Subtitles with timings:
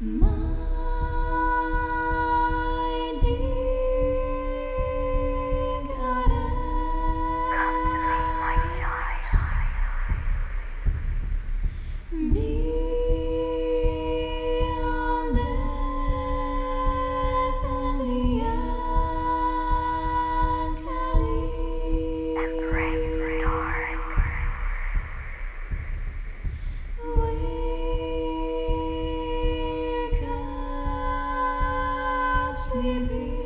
[0.00, 0.50] Me.
[32.70, 33.39] Sleeping.